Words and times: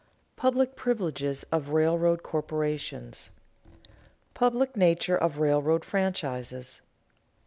PUBLIC 0.35 0.75
PRIVILEGES 0.75 1.45
OF 1.51 1.69
RAILROAD 1.69 2.23
CORPORATIONS 2.23 3.29
[Sidenote: 3.29 3.83
Public 4.33 4.75
nature 4.75 5.15
of 5.15 5.37
railroad 5.37 5.85
franchises] 5.85 6.81
1. 6.81 6.89